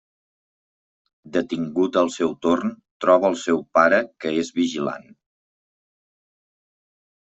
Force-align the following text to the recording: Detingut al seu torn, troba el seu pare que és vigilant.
Detingut 1.35 1.99
al 2.01 2.09
seu 2.15 2.33
torn, 2.45 2.73
troba 3.05 3.31
el 3.33 3.37
seu 3.43 3.61
pare 3.81 4.01
que 4.25 4.33
és 4.45 4.51
vigilant. 4.59 5.07